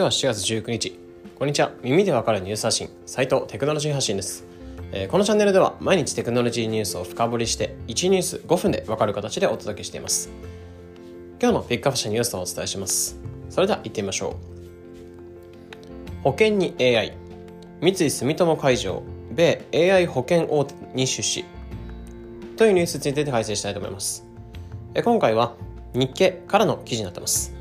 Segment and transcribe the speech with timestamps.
[0.00, 0.98] 日は7月19日。
[1.38, 1.72] こんにちは。
[1.82, 2.88] 耳でわかるニュース発信。
[3.04, 4.44] 斉藤テクノロジー発信です、
[4.92, 10.30] えー、このチャンネルでは毎日テクノロジーニュースを深掘りして1ニュース5分でわかる形でお届けしています。
[11.40, 13.18] 今日のピックアップしたニュースをお伝えします。
[13.50, 14.34] それでは行ってみましょう。
[16.22, 17.14] 保険に AI
[17.82, 21.44] 三井住友海上米 AI 保険大手に出資。
[22.56, 24.24] というニュースについて解説したいと思います。
[25.04, 25.56] 今回は
[25.92, 27.59] 日経からの記事になってます。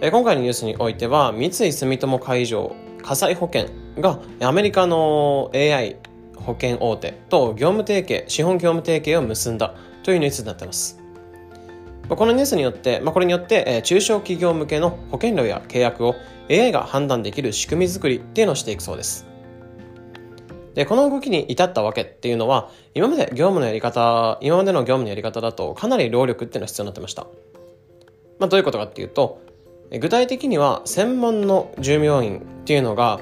[0.00, 5.96] 今回のニュースにおいては三井住友海上火災保険がアメリカの AI
[6.36, 10.98] 保険大手と業務提携資本業務提携を結んだというニュースになっています
[12.08, 16.14] このニュースによって、まあ、これによって、中小企業向けの保険料や契約を
[16.50, 19.26] AI が判断できる仕組み作りっていうのをしていくそうです。
[20.74, 27.26] で、この動きに至ったわけっていうのは、今まで業務のやり方、今までの業務のやり方だとかなり労力っていうのが必要になってました。
[28.38, 29.42] まあ、どういうことかっていうと、
[29.90, 33.20] 具体的には専門の従業員っていうのが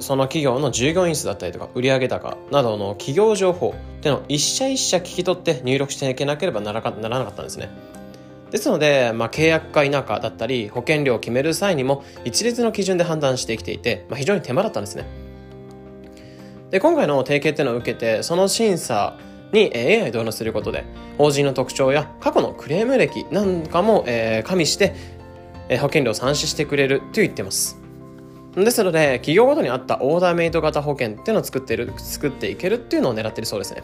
[0.00, 7.70] その企業の従業員数だったりとか売上高などの企業情報っていうのを一社一社聞き取って入力していけなければならなかったんですね。
[8.50, 15.04] ですので、まあ、契約か否かだったり保険料を決める際にも一律の基準で判断してきていて、まあ、非常に手間だったんですね。
[16.70, 19.16] で今回の提携っていうのを受けてその審査
[19.52, 20.84] に AI 導入することで
[21.16, 24.94] 法人の特徴や過去のクレーム歴なんかも、えー、加味して
[25.76, 27.78] 保険料を算出してくれると言ってます。
[28.56, 33.82] ですので、企業ごとに合ったオーダーメイド型保険っていうのを作っている、作っていけるっていうのを狙ってるそうですね。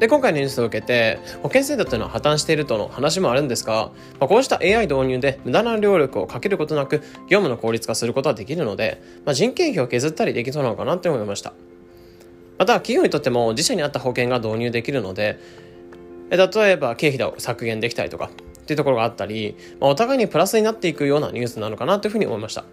[0.00, 11.52] で、今回のニュースを受けて、保険制度っていうのは破綻しているとの話もあるんですが、まあ、こうした AI 導入で無駄な労力をかけることなく、業務の効率化することはできるので、まあ、人件費を削ったりできそうなのかなって思いました。
[12.58, 15.38] また、企業にとっても自社に合った保険が導入できるので、
[16.30, 18.30] 例えば経費を削減できたりとか、
[18.64, 22.64] っていうところがあったり、まあ、お互いにプラスになっていくようなニュースなのかなというふうに思いました。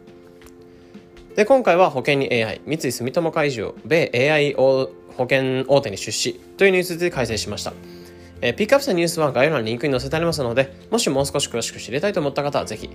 [1.35, 7.73] で、今回は保険に AI、三井住友海上、米 AI 保険大手に出資というニュースで解説しました。
[8.41, 12.89] え、ピックアップしたニュースは概要欄にリンクに載せてありますので、もしもう少し詳しく知りたいと思った方はぜひ、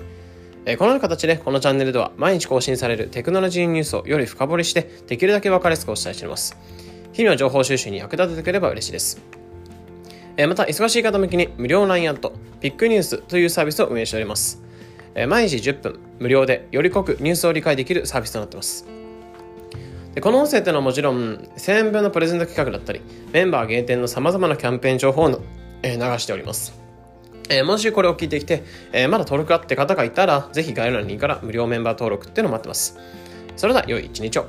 [0.65, 6.56] え、このような形でこのチャンネルでは毎日更新されるテクノロジーニュースをより深掘りしてできるだけ分かりやすくお伝えしています。
[7.12, 9.36] 日々の情報収集に役立ててくれば嬉しいです。
[10.37, 14.63] また、忙しい方向けに無料 LINE アット、ピックニュースというサービスを運営しております。
[15.29, 18.87] 毎日10分無料でより濃くニュースを理解できるサービスとなっています。
[20.15, 23.01] でこの音声というのはもちろん1000円分のプレゼント企画だったり、
[23.33, 25.41] メンバー限定の様々なキャンペーン情報を、
[25.83, 26.73] え流しております。
[27.51, 32.99] え、もしこれを聞いてきて、え、まだ登録あって方がいたら、ぜひ概要欄にから無料メンバー登録っていうのを待ってます。
[33.57, 34.47] それでは良い一日を。